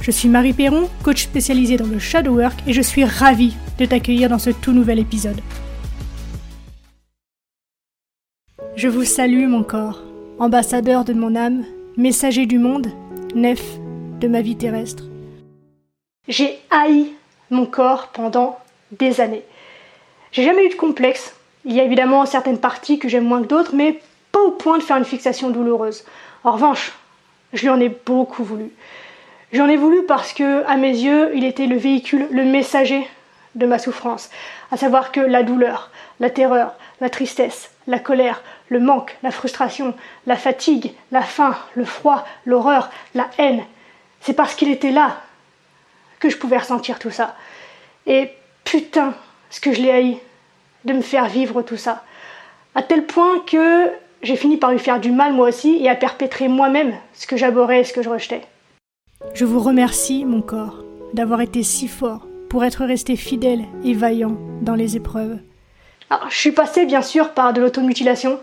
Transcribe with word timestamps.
Je 0.00 0.10
suis 0.10 0.28
Marie 0.28 0.52
Perron, 0.52 0.88
coach 1.02 1.24
spécialisée 1.24 1.76
dans 1.76 1.86
le 1.86 1.98
shadow 1.98 2.36
work 2.36 2.54
et 2.66 2.72
je 2.72 2.82
suis 2.82 3.04
ravie 3.04 3.56
de 3.78 3.86
t'accueillir 3.86 4.28
dans 4.28 4.38
ce 4.38 4.50
tout 4.50 4.72
nouvel 4.72 4.98
épisode. 4.98 5.40
Je 8.76 8.88
vous 8.88 9.04
salue 9.04 9.46
mon 9.48 9.64
corps, 9.64 10.02
ambassadeur 10.38 11.04
de 11.04 11.12
mon 11.12 11.34
âme, 11.34 11.64
messager 11.96 12.46
du 12.46 12.58
monde, 12.58 12.88
nef 13.34 13.62
de 14.20 14.28
ma 14.28 14.42
vie 14.42 14.56
terrestre. 14.56 15.04
J'ai 16.28 16.58
haï 16.70 17.12
mon 17.50 17.66
corps 17.66 18.08
pendant 18.08 18.58
des 18.92 19.20
années. 19.20 19.44
J'ai 20.32 20.44
jamais 20.44 20.66
eu 20.66 20.68
de 20.68 20.74
complexe. 20.74 21.34
Il 21.64 21.72
y 21.72 21.80
a 21.80 21.84
évidemment 21.84 22.26
certaines 22.26 22.58
parties 22.58 22.98
que 22.98 23.08
j'aime 23.08 23.24
moins 23.24 23.42
que 23.42 23.48
d'autres, 23.48 23.74
mais 23.74 24.00
pas 24.30 24.40
au 24.40 24.50
point 24.50 24.78
de 24.78 24.82
faire 24.82 24.98
une 24.98 25.04
fixation 25.04 25.50
douloureuse. 25.50 26.04
En 26.44 26.52
revanche, 26.52 26.92
je 27.52 27.62
lui 27.62 27.70
en 27.70 27.80
ai 27.80 27.88
beaucoup 27.88 28.44
voulu. 28.44 28.70
J'en 29.52 29.68
ai 29.68 29.76
voulu 29.76 30.04
parce 30.04 30.32
que, 30.32 30.64
à 30.66 30.76
mes 30.76 30.90
yeux, 30.90 31.30
il 31.34 31.44
était 31.44 31.66
le 31.66 31.76
véhicule, 31.76 32.26
le 32.30 32.44
messager 32.44 33.06
de 33.54 33.66
ma 33.66 33.78
souffrance, 33.78 34.30
à 34.70 34.76
savoir 34.76 35.12
que 35.12 35.20
la 35.20 35.42
douleur, 35.42 35.90
la 36.20 36.30
terreur, 36.30 36.74
la 37.00 37.10
tristesse, 37.10 37.70
la 37.86 37.98
colère, 37.98 38.42
le 38.68 38.80
manque, 38.80 39.16
la 39.22 39.30
frustration, 39.30 39.94
la 40.26 40.36
fatigue, 40.36 40.92
la 41.12 41.22
faim, 41.22 41.56
le 41.74 41.84
froid, 41.84 42.26
l'horreur, 42.44 42.90
la 43.14 43.28
haine, 43.38 43.64
c'est 44.20 44.32
parce 44.34 44.54
qu'il 44.54 44.70
était 44.70 44.90
là 44.90 45.18
que 46.18 46.28
je 46.28 46.36
pouvais 46.36 46.58
ressentir 46.58 46.98
tout 46.98 47.10
ça. 47.10 47.36
Et 48.06 48.30
putain, 48.64 49.14
ce 49.50 49.60
que 49.60 49.72
je 49.72 49.80
l'ai 49.80 49.92
haï 49.92 50.18
de 50.84 50.92
me 50.92 51.02
faire 51.02 51.26
vivre 51.26 51.62
tout 51.62 51.76
ça. 51.76 52.04
À 52.74 52.82
tel 52.82 53.06
point 53.06 53.40
que 53.46 53.90
j'ai 54.22 54.36
fini 54.36 54.56
par 54.56 54.72
lui 54.72 54.78
faire 54.78 55.00
du 55.00 55.12
mal 55.12 55.32
moi 55.32 55.48
aussi 55.48 55.78
et 55.82 55.88
à 55.88 55.94
perpétrer 55.94 56.48
moi-même 56.48 56.94
ce 57.14 57.26
que 57.26 57.36
j'abhorrais 57.36 57.80
et 57.80 57.84
ce 57.84 57.92
que 57.92 58.02
je 58.02 58.08
rejetais. 58.08 58.42
Je 59.34 59.44
vous 59.44 59.60
remercie, 59.60 60.24
mon 60.24 60.42
corps, 60.42 60.84
d'avoir 61.14 61.40
été 61.40 61.62
si 61.62 61.88
fort 61.88 62.26
pour 62.50 62.64
être 62.64 62.84
resté 62.84 63.16
fidèle 63.16 63.64
et 63.84 63.94
vaillant 63.94 64.36
dans 64.60 64.74
les 64.74 64.96
épreuves. 64.96 65.38
Alors, 66.10 66.30
je 66.30 66.36
suis 66.36 66.52
passée 66.52 66.84
bien 66.84 67.02
sûr 67.02 67.30
par 67.30 67.52
de 67.52 67.60
l'automutilation. 67.60 68.38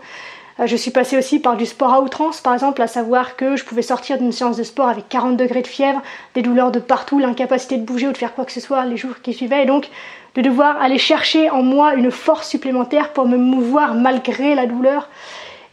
Euh, 0.60 0.66
je 0.66 0.76
suis 0.76 0.90
passée 0.90 1.16
aussi 1.16 1.38
par 1.38 1.56
du 1.56 1.64
sport 1.64 1.94
à 1.94 2.00
outrance, 2.00 2.40
par 2.40 2.54
exemple, 2.54 2.82
à 2.82 2.86
savoir 2.86 3.36
que 3.36 3.56
je 3.56 3.64
pouvais 3.64 3.82
sortir 3.82 4.18
d'une 4.18 4.32
séance 4.32 4.56
de 4.56 4.62
sport 4.62 4.88
avec 4.88 5.08
40 5.08 5.36
degrés 5.36 5.62
de 5.62 5.66
fièvre, 5.66 6.02
des 6.34 6.42
douleurs 6.42 6.72
de 6.72 6.80
partout, 6.80 7.18
l'incapacité 7.18 7.76
de 7.76 7.84
bouger 7.84 8.08
ou 8.08 8.12
de 8.12 8.18
faire 8.18 8.34
quoi 8.34 8.44
que 8.44 8.52
ce 8.52 8.60
soit 8.60 8.84
les 8.84 8.96
jours 8.96 9.20
qui 9.22 9.32
suivaient, 9.32 9.62
et 9.62 9.66
donc 9.66 9.88
de 10.34 10.42
devoir 10.42 10.80
aller 10.82 10.98
chercher 10.98 11.50
en 11.50 11.62
moi 11.62 11.94
une 11.94 12.10
force 12.10 12.48
supplémentaire 12.48 13.12
pour 13.12 13.26
me 13.26 13.36
mouvoir 13.36 13.94
malgré 13.94 14.54
la 14.54 14.66
douleur. 14.66 15.08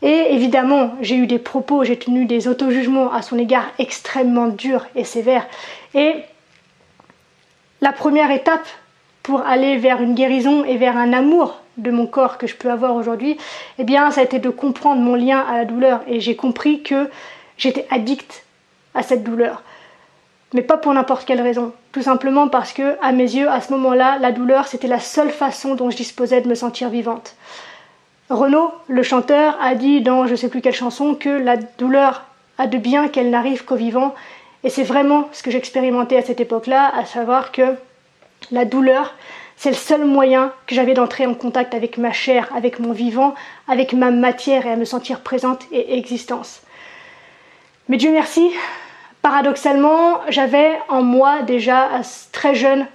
Et 0.02 0.34
évidemment, 0.34 0.96
j'ai 1.02 1.16
eu 1.16 1.28
des 1.28 1.40
propos, 1.40 1.84
j'ai 1.84 1.98
tenu 1.98 2.26
des 2.26 2.48
auto-jugements 2.48 3.14
à 3.14 3.22
son 3.22 3.38
égard 3.38 3.66
extrêmement 3.78 4.48
durs 4.48 4.88
et 4.96 5.04
sévères. 5.04 5.48
Et 5.94 6.16
la 7.82 7.92
première 7.92 8.32
étape 8.32 8.68
pour 9.24 9.42
aller 9.42 9.78
vers 9.78 10.02
une 10.02 10.16
guérison 10.16 10.64
et 10.64 10.78
vers 10.78 10.98
un 10.98 11.14
amour 11.14 11.62
de 11.78 11.92
mon 11.92 12.08
corps 12.08 12.38
que 12.38 12.48
je 12.48 12.56
peux 12.56 12.72
avoir 12.72 12.96
aujourd'hui, 12.96 13.38
eh 13.78 13.84
bien, 13.84 14.10
ça 14.12 14.22
a 14.22 14.24
été 14.24 14.40
de 14.40 14.50
comprendre 14.50 15.02
mon 15.02 15.16
lien 15.16 15.40
à 15.40 15.58
la 15.58 15.66
douleur. 15.66 16.02
Et 16.08 16.20
j'ai 16.20 16.36
compris 16.36 16.82
que 16.82 17.10
j'étais 17.58 17.86
addict 17.92 18.44
à 18.94 19.04
cette 19.04 19.24
douleur. 19.24 19.62
Mais 20.54 20.64
pas 20.64 20.78
pour 20.78 20.94
n'importe 20.94 21.26
quelle 21.26 21.42
raison. 21.42 21.74
Tout 21.92 22.02
simplement 22.02 22.48
parce 22.48 22.74
que, 22.74 22.98
à 23.02 23.12
mes 23.12 23.36
yeux, 23.36 23.50
à 23.50 23.62
ce 23.62 23.72
moment-là, 23.74 24.18
la 24.20 24.32
douleur, 24.32 24.68
c'était 24.68 24.88
la 24.88 25.00
seule 25.00 25.30
façon 25.30 25.76
dont 25.76 25.90
je 25.90 25.98
disposais 25.98 26.42
de 26.42 26.50
me 26.50 26.56
sentir 26.56 26.90
vivante. 26.90 27.36
Renaud, 28.32 28.72
le 28.88 29.04
chanteur, 29.04 29.58
a 29.62 29.76
dit 29.76 30.02
dans 30.02 30.26
je 30.26 30.36
sais 30.36 30.50
plus 30.50 30.62
quelle 30.62 30.74
chanson 30.74 31.16
que 31.16 31.30
la 31.30 31.58
douleur 31.58 32.26
a 32.58 32.68
de 32.68 32.78
bien 32.78 33.08
qu'elle 33.08 33.30
n'arrive 33.30 33.66
qu'aux 33.66 33.76
vivants. 33.76 34.16
Et 34.64 34.70
c'est 34.70 34.84
vraiment 34.84 35.28
ce 35.32 35.44
que 35.44 35.52
j'expérimentais 35.52 36.18
à 36.18 36.22
cette 36.22 36.40
époque-là, 36.40 36.92
à 36.96 37.06
savoir 37.06 37.52
que 37.52 37.76
la 38.52 38.66
douleur, 38.66 39.14
c'est 39.58 39.70
le 39.70 39.76
seul 39.76 40.06
moyen 40.06 40.52
que 40.68 40.76
j'avais 40.76 40.94
d'entrer 40.94 41.26
en 41.26 41.34
contact 41.34 41.74
avec 41.74 41.98
ma 41.98 42.12
chair, 42.12 42.50
avec 42.56 42.80
mon 42.80 42.94
vivant, 42.94 43.36
avec 43.68 43.94
ma 43.94 44.12
matière 44.12 44.66
et 44.66 44.72
à 44.72 44.76
me 44.76 44.86
sentir 44.86 45.22
présente 45.22 45.66
et 45.72 45.98
existence. 45.98 46.62
Mais 47.90 47.98
Dieu 47.98 48.12
merci, 48.12 48.52
paradoxalement, 49.22 50.22
j'avais 50.30 50.80
en 50.88 51.02
moi 51.02 51.42
déjà 51.42 51.90
très 52.32 52.56
jeune 52.56 52.86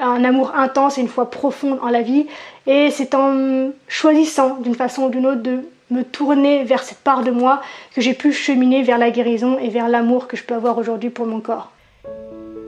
un 0.00 0.24
amour 0.24 0.54
intense 0.54 0.98
et 0.98 1.00
une 1.00 1.08
foi 1.08 1.30
profonde 1.30 1.78
en 1.82 1.88
la 1.88 2.02
vie. 2.02 2.26
Et 2.66 2.90
c'est 2.90 3.14
en 3.14 3.70
choisissant 3.88 4.56
d'une 4.56 4.74
façon 4.74 5.04
ou 5.04 5.10
d'une 5.10 5.26
autre 5.26 5.42
de 5.42 5.60
me 5.90 6.02
tourner 6.02 6.64
vers 6.64 6.82
cette 6.82 6.98
part 6.98 7.22
de 7.22 7.30
moi 7.30 7.60
que 7.94 8.00
j'ai 8.00 8.14
pu 8.14 8.32
cheminer 8.32 8.82
vers 8.82 8.98
la 8.98 9.10
guérison 9.10 9.58
et 9.58 9.68
vers 9.68 9.88
l'amour 9.88 10.26
que 10.26 10.36
je 10.36 10.42
peux 10.42 10.54
avoir 10.54 10.78
aujourd'hui 10.78 11.10
pour 11.10 11.26
mon 11.26 11.40
corps. 11.40 11.70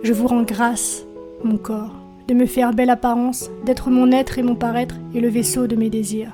Je 0.02 0.12
vous 0.12 0.28
rends 0.28 0.42
grâce, 0.42 1.04
mon 1.42 1.56
corps, 1.56 1.94
de 2.28 2.34
me 2.34 2.46
faire 2.46 2.72
belle 2.72 2.90
apparence, 2.90 3.50
d'être 3.64 3.90
mon 3.90 4.12
être 4.12 4.38
et 4.38 4.42
mon 4.42 4.54
paraître 4.54 4.94
et 5.14 5.20
le 5.20 5.28
vaisseau 5.28 5.66
de 5.66 5.74
mes 5.74 5.90
désirs. 5.90 6.32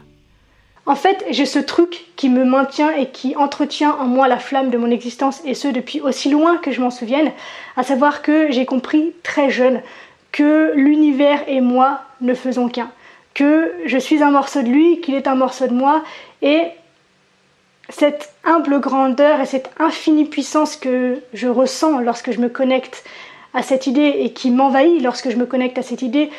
En 0.87 0.97
fait, 0.97 1.25
j'ai 1.31 1.47
ce 1.47 1.59
truc 1.59 2.05
qui 2.15 2.29
me 2.29 2.45
maintient 2.45 2.91
et 2.91 3.09
qui 3.09 3.35
entretient 3.37 3.93
en 3.99 4.05
moi 4.05 4.29
la 4.29 4.37
flamme 4.37 4.69
de 4.69 4.77
mon 4.77 4.91
existence, 4.91 5.41
et 5.47 5.55
ce 5.55 5.69
depuis 5.69 6.03
aussi 6.03 6.29
loin 6.29 6.59
que 6.59 6.73
je 6.73 6.83
m'en 6.83 6.91
souvienne, 6.91 7.33
à 7.79 7.83
savoir 7.83 8.21
que 8.21 8.51
j'ai 8.51 8.67
compris 8.67 9.15
très 9.23 9.49
jeune 9.49 9.81
que 10.35 10.73
l'univers 10.75 11.45
et 11.47 11.61
moi 11.61 12.01
ne 12.21 12.35
faisons 12.35 12.69
qu'un, 12.69 12.91
que 13.35 13.73
je 13.87 13.97
suis 13.97 14.21
un 14.21 14.33
morceau 14.33 14.63
de 14.63 14.69
lui, 14.69 15.01
qu'il 15.01 15.15
est 15.15 15.29
un 15.29 15.37
morceau 15.37 15.69
de 15.69 15.73
moi, 15.73 16.03
et 16.43 16.65
cette 17.89 18.35
humble 18.43 18.81
grandeur 18.81 19.41
et 19.41 19.47
cette 19.47 19.71
infinie 19.79 20.25
puissance 20.25 20.77
que 20.77 21.23
je 21.35 21.47
ressens 21.47 22.01
lorsque 22.01 22.33
je 22.33 22.41
me 22.41 22.49
connecte 22.49 23.05
à 23.55 23.63
cette 23.63 23.87
idée 23.87 24.13
et 24.19 24.33
qui 24.33 24.51
m'envahit 24.51 25.01
lorsque 25.01 25.31
je 25.31 25.37
me 25.37 25.47
connecte 25.47 25.79
à 25.79 25.83
cette 25.83 26.03
idée 26.03 26.31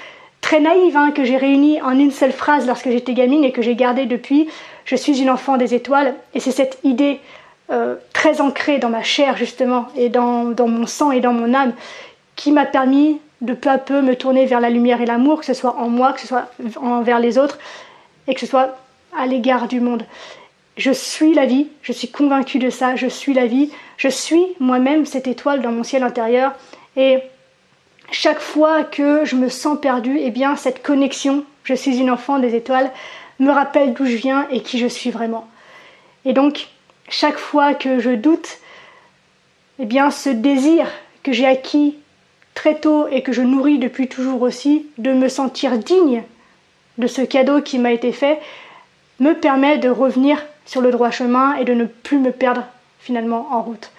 très 0.41 0.59
naïve 0.59 0.97
hein, 0.97 1.12
que 1.12 1.23
j'ai 1.23 1.38
réunie 1.38 1.81
en 1.81 1.97
une 1.97 2.12
seule 2.12 2.33
phrase 2.33 2.67
lorsque 2.67 2.89
j'étais 2.89 3.13
gamine 3.13 3.45
et 3.45 3.53
que 3.53 3.62
j'ai 3.62 3.75
gardée 3.75 4.07
depuis, 4.07 4.50
je 4.83 4.97
suis 4.97 5.22
une 5.22 5.29
enfant 5.29 5.56
des 5.56 5.73
étoiles, 5.73 6.16
et 6.33 6.41
c'est 6.41 6.51
cette 6.51 6.79
idée 6.83 7.22
euh, 7.72 7.95
très 8.12 8.41
ancrée 8.41 8.77
dans 8.77 8.89
ma 8.89 9.03
chair 9.03 9.38
justement 9.38 9.88
et 9.95 10.09
dans, 10.09 10.44
dans 10.44 10.67
mon 10.67 10.85
sang 10.85 11.12
et 11.12 11.22
dans 11.22 11.33
mon 11.33 11.53
âme 11.53 11.72
qui 12.35 12.51
m'a 12.51 12.66
permis 12.66 13.22
de 13.41 13.53
peu 13.53 13.69
à 13.69 13.78
peu 13.78 14.01
me 14.01 14.16
tourner 14.16 14.46
vers 14.46 14.59
la 14.59 14.69
lumière 14.69 15.01
et 15.01 15.06
l'amour, 15.06 15.40
que 15.40 15.46
ce 15.46 15.53
soit 15.53 15.75
en 15.78 15.90
moi, 15.90 16.13
que 16.13 16.22
ce 16.22 16.28
soit 16.28 16.50
envers 16.78 17.19
les 17.19 17.38
autres, 17.38 17.59
et 18.28 18.34
que 18.34 18.40
ce 18.40 18.46
soit 18.46 18.78
à 19.18 19.25
l'égard 19.25 19.68
du 19.68 19.79
monde. 19.79 20.06
Je 20.78 20.91
suis 20.91 21.34
la 21.34 21.45
vie, 21.45 21.68
je 21.81 21.94
suis 21.94 22.09
convaincue 22.09 22.59
de 22.59 22.69
ça, 22.69 22.95
je 22.95 23.07
suis 23.07 23.34
la 23.34 23.45
vie, 23.45 23.72
je 23.97 24.09
suis 24.09 24.44
moi-même 24.59 25.06
cette 25.06 25.28
étoile 25.28 25.62
dans 25.62 25.72
mon 25.72 25.84
ciel 25.84 26.03
intérieur, 26.03 26.53
et 26.97 27.19
chaque 28.12 28.40
fois 28.40 28.84
que 28.84 29.25
je 29.25 29.35
me 29.35 29.50
sens 29.50 29.79
perdue, 29.79 30.18
eh 30.19 30.31
bien 30.31 30.56
cette 30.56 30.84
connexion, 30.84 31.45
je 31.63 31.74
suis 31.74 31.97
une 31.97 32.12
enfant 32.12 32.40
des 32.40 32.56
étoiles, 32.56 32.91
me 33.40 33.51
rappelle 33.51 33.94
d'où 33.94 34.06
je 34.06 34.16
viens 34.16 34.47
et 34.50 34.62
qui 34.62 34.78
je 34.79 34.88
suis 34.88 35.12
vraiment. 35.12 35.47
Et 36.24 36.33
donc, 36.33 36.68
chaque 37.10 37.38
fois 37.38 37.74
que 37.74 38.00
je 38.00 38.12
doute, 38.12 38.57
eh 39.80 39.86
bien 39.86 40.12
ce 40.12 40.30
désir 40.30 40.88
que 41.24 41.31
j'ai 41.31 41.45
acquis 41.45 41.98
très 42.56 42.80
tôt 42.80 43.07
et 43.07 43.22
que 43.22 43.31
je 43.31 43.44
nourris 43.44 43.78
depuis 43.78 44.07
toujours 44.07 44.42
aussi, 44.42 44.88
de 44.98 45.12
me 45.12 45.30
sentir 45.30 45.78
digne 45.78 46.24
de 46.98 47.07
ce 47.07 47.22
cadeau 47.22 47.62
qui 47.62 47.78
m'a 47.78 47.92
été 47.92 48.12
fait, 48.12 48.40
me 49.19 49.34
permet 49.34 49.78
de 49.78 49.90
revenir 49.90 50.44
sur 50.66 50.81
le 50.81 50.92
droit 50.92 51.12
chemin 51.12 51.56
et 51.56 51.66
de 51.66 51.74
ne 51.74 51.86
plus 51.86 52.18
me 52.18 52.31
perdre 52.31 52.63
finalement 53.00 53.48
en 53.52 53.62
route. 53.62 53.92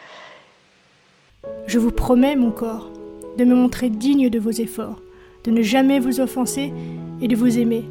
Je 1.67 1.79
vous 1.79 1.93
promets, 1.93 2.35
mon 2.35 2.51
corps, 2.51 2.91
de 3.37 3.45
me 3.45 3.55
montrer 3.55 3.89
digne 3.89 4.31
de 4.31 4.39
vos 4.39 4.51
efforts, 4.51 5.01
de 5.45 5.51
ne 5.51 5.63
jamais 5.63 6.01
vous 6.01 6.21
offenser 6.21 6.73
et 7.21 7.29
de 7.29 7.37
vous 7.37 7.59
aimer, 7.59 7.85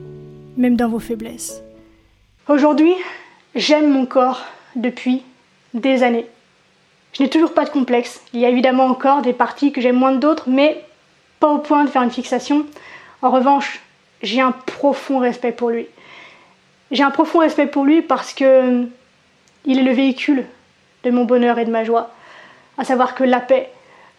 même 0.58 0.76
dans 0.76 0.90
vos 0.90 1.00
faiblesses. 1.00 1.62
Aujourd'hui, 2.50 2.94
j'aime 3.56 3.92
mon 3.92 4.06
corps 4.06 4.42
depuis 4.76 5.24
des 5.74 6.04
années. 6.04 6.28
Je 7.16 7.24
n'ai 7.24 7.30
toujours 7.30 7.54
pas 7.54 7.64
de 7.64 7.70
complexe. 7.70 8.22
Il 8.34 8.42
y 8.42 8.46
a 8.46 8.50
évidemment 8.50 8.88
encore 8.88 9.22
des 9.22 9.32
parties 9.32 9.72
que 9.72 9.80
j'aime 9.80 9.96
moins 9.96 10.14
que 10.14 10.20
d'autres, 10.20 10.50
mais 10.50 10.84
pas 11.40 11.48
au 11.48 11.60
point 11.60 11.86
de 11.86 11.90
faire 11.90 12.02
une 12.02 12.12
fixation. 12.12 12.66
En 13.22 13.32
revanche, 13.32 13.80
j'ai 14.22 14.42
un 14.42 14.52
profond 14.52 15.20
respect 15.20 15.54
pour 15.54 15.70
lui. 15.70 15.88
J'ai 16.92 17.04
un 17.04 17.12
profond 17.12 17.40
respect 17.40 17.68
pour 17.68 17.86
lui 17.86 18.02
parce 18.02 18.34
que 18.34 18.44
euh, 18.44 18.84
il 19.64 19.80
est 19.80 19.84
le 19.84 19.94
véhicule 19.94 20.46
de 21.06 21.12
mon 21.12 21.24
bonheur 21.24 21.58
et 21.58 21.66
de 21.66 21.72
ma 21.72 21.86
joie. 21.86 22.12
À 22.78 22.84
savoir 22.84 23.16
que 23.16 23.24
la 23.24 23.40
paix, 23.40 23.70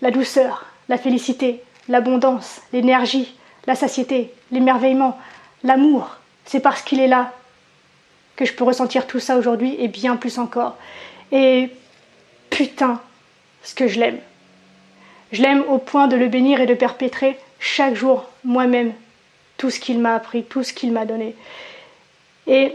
la 0.00 0.10
douceur, 0.10 0.64
la 0.88 0.96
félicité, 0.96 1.62
l'abondance, 1.88 2.62
l'énergie, 2.72 3.34
la 3.66 3.74
satiété, 3.74 4.32
l'émerveillement, 4.50 5.18
l'amour, 5.64 6.16
C'est 6.44 6.60
parce 6.60 6.80
qu'il 6.82 7.00
est 7.00 7.08
là 7.08 7.32
que 8.36 8.44
je 8.44 8.52
peux 8.52 8.64
ressentir 8.64 9.06
tout 9.06 9.18
ça 9.18 9.36
aujourd'hui 9.36 9.76
et 9.78 9.88
bien 9.88 10.16
plus 10.16 10.38
encore. 10.38 10.76
Et 11.32 11.70
putain, 12.56 13.02
ce 13.62 13.74
que 13.74 13.86
je 13.86 14.00
l'aime. 14.00 14.18
Je 15.30 15.42
l'aime 15.42 15.62
au 15.68 15.76
point 15.76 16.06
de 16.06 16.16
le 16.16 16.28
bénir 16.28 16.58
et 16.58 16.66
de 16.66 16.72
perpétrer 16.72 17.38
chaque 17.60 17.94
jour 17.94 18.24
moi-même 18.44 18.94
tout 19.58 19.68
ce 19.68 19.78
qu'il 19.78 19.98
m'a 19.98 20.14
appris, 20.14 20.42
tout 20.42 20.62
ce 20.62 20.72
qu'il 20.72 20.90
m'a 20.90 21.04
donné. 21.04 21.34
Et 22.46 22.74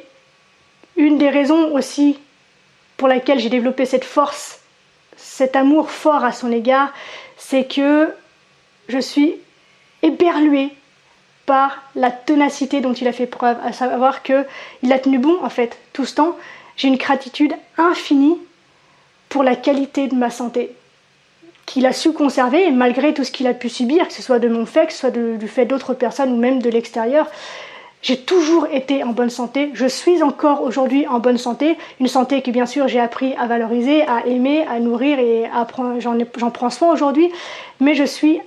une 0.98 1.18
des 1.18 1.30
raisons 1.30 1.74
aussi 1.74 2.20
pour 2.96 3.08
laquelle 3.08 3.40
j'ai 3.40 3.50
développé 3.50 3.88
cette 3.88 4.04
force, 4.04 4.60
cet 5.18 5.56
amour 5.56 5.90
fort 5.90 6.24
à 6.24 6.32
son 6.32 6.52
égard, 6.52 6.94
c'est 7.38 7.64
que 7.64 8.14
je 8.88 9.00
suis 9.00 9.34
éberluée 10.04 10.70
par 11.48 11.82
la 11.96 12.12
ténacité 12.12 12.82
dont 12.82 12.94
il 12.94 13.08
a 13.08 13.14
fait 13.14 13.26
preuve, 13.26 13.58
à 13.66 13.74
savoir 13.74 14.22
que 14.22 14.46
il 14.84 14.94
a 14.94 15.00
tenu 15.00 15.18
bon 15.18 15.44
en 15.44 15.50
fait 15.50 15.80
tout 15.92 16.06
ce 16.06 16.14
temps. 16.14 16.38
J'ai 16.78 16.88
une 16.88 16.98
gratitude 16.98 17.56
infinie 17.80 18.38
pour 19.32 19.44
la 19.44 19.56
qualité 19.56 20.08
de 20.08 20.16
ma 20.16 20.30
santé 20.30 20.76
qu'il 21.66 21.86
a 21.86 21.94
su 21.94 22.12
conserver 22.12 22.70
malgré 22.70 23.14
tout 23.14 23.24
ce 23.24 23.32
qu'il 23.32 23.48
a 23.48 23.54
pu 23.54 23.70
subir, 23.70 24.06
que 24.08 24.14
ce 24.14 24.22
soit 24.22 24.40
de 24.40 24.50
mon 24.50 24.66
fait, 24.66 24.88
que 24.88 24.94
ce 24.94 25.00
soit 25.00 25.10
du 25.10 25.48
fait 25.48 25.66
d'autres 25.66 25.94
personnes 25.94 26.34
ou 26.34 26.36
même 26.36 26.62
de 26.62 26.70
l'extérieur. 26.70 27.28
J'ai 28.02 28.18
toujours 28.18 28.68
été 28.68 29.04
en 29.04 29.14
bonne 29.14 29.30
santé, 29.30 29.70
je 29.74 29.86
suis 29.86 30.22
encore 30.22 30.64
aujourd'hui 30.64 31.08
en 31.08 31.20
bonne 31.20 31.38
santé, 31.38 31.78
une 32.02 32.08
santé 32.08 32.42
que 32.42 32.52
bien 32.52 32.66
sûr 32.66 32.90
j'ai 32.90 33.00
appris 33.00 33.34
à 33.36 33.46
valoriser, 33.46 34.02
à 34.02 34.26
aimer, 34.26 34.66
à 34.68 34.80
nourrir 34.80 35.18
et 35.20 35.50
j'en 36.00 36.52
prends 36.52 36.70
soin 36.70 36.92
aujourd'hui, 36.92 37.32
mais 37.80 37.96
je 37.96 38.04
suis 38.04 38.42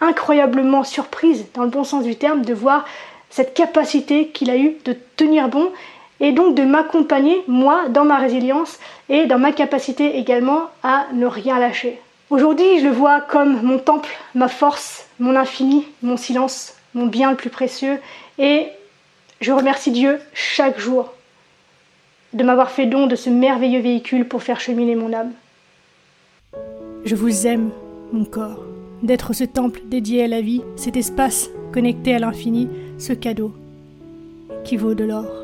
incroyablement 0.00 0.82
surprise, 0.82 1.46
dans 1.54 1.62
le 1.62 1.70
bon 1.70 1.84
sens 1.84 2.02
du 2.02 2.16
terme, 2.16 2.42
de 2.42 2.54
voir 2.54 2.86
cette 3.30 3.54
capacité 3.54 4.28
qu'il 4.28 4.50
a 4.50 4.56
eu 4.56 4.76
de 4.84 4.96
tenir 5.16 5.48
bon 5.48 5.70
et 6.20 6.32
donc 6.32 6.54
de 6.54 6.62
m'accompagner, 6.62 7.42
moi, 7.48 7.88
dans 7.88 8.04
ma 8.04 8.18
résilience 8.18 8.78
et 9.08 9.26
dans 9.26 9.38
ma 9.38 9.52
capacité 9.52 10.18
également 10.18 10.62
à 10.82 11.06
ne 11.12 11.26
rien 11.26 11.58
lâcher. 11.58 12.00
Aujourd'hui, 12.30 12.80
je 12.80 12.86
le 12.86 12.92
vois 12.92 13.20
comme 13.20 13.62
mon 13.62 13.78
temple, 13.78 14.10
ma 14.34 14.48
force, 14.48 15.06
mon 15.18 15.36
infini, 15.36 15.86
mon 16.02 16.16
silence, 16.16 16.74
mon 16.94 17.06
bien 17.06 17.30
le 17.30 17.36
plus 17.36 17.50
précieux 17.50 17.98
et 18.38 18.68
je 19.40 19.52
remercie 19.52 19.90
Dieu 19.90 20.18
chaque 20.32 20.78
jour 20.78 21.12
de 22.32 22.42
m'avoir 22.42 22.70
fait 22.70 22.86
don 22.86 23.06
de 23.06 23.16
ce 23.16 23.30
merveilleux 23.30 23.80
véhicule 23.80 24.26
pour 24.26 24.42
faire 24.42 24.60
cheminer 24.60 24.96
mon 24.96 25.12
âme. 25.12 25.32
Je 27.04 27.14
vous 27.14 27.46
aime, 27.46 27.70
mon 28.12 28.24
corps, 28.24 28.64
d'être 29.02 29.34
ce 29.34 29.44
temple 29.44 29.82
dédié 29.84 30.24
à 30.24 30.28
la 30.28 30.40
vie, 30.40 30.62
cet 30.76 30.96
espace 30.96 31.50
connecté 31.72 32.14
à 32.14 32.18
l'infini, 32.18 32.68
ce 32.98 33.12
cadeau 33.12 33.52
qui 34.64 34.76
vaut 34.76 34.94
de 34.94 35.04
l'or. 35.04 35.43